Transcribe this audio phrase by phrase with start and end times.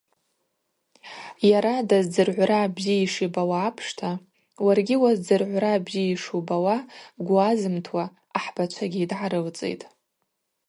[1.49, 4.11] Йара даздзыргӏвра бзи йшибауа апшта
[4.65, 6.77] уаргьи уаздзыргӏвра бзи йшубауа
[7.25, 8.05] гвы азымтуа
[8.37, 9.85] ахӏбачвагьи дгӏарылцӏитӏ.